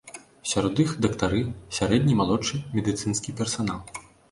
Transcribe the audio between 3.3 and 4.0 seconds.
персанал.